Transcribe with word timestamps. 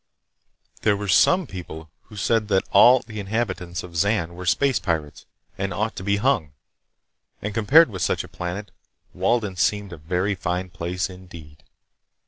There 0.81 0.97
were 0.97 1.07
some 1.07 1.45
people 1.45 1.91
who 2.05 2.15
said 2.17 2.47
that 2.47 2.67
all 2.71 3.01
the 3.01 3.19
inhabitants 3.19 3.83
of 3.83 3.95
Zan 3.95 4.33
were 4.33 4.47
space 4.47 4.79
pirates 4.79 5.27
and 5.59 5.71
ought 5.71 5.95
to 5.97 6.03
be 6.03 6.17
hung 6.17 6.53
and 7.39 7.53
compared 7.53 7.87
with 7.91 8.01
such 8.01 8.23
a 8.23 8.27
planet, 8.27 8.71
Walden 9.13 9.57
seemed 9.57 9.93
a 9.93 9.97
very 9.97 10.33
fine 10.33 10.71
place 10.71 11.07
indeed. 11.07 11.63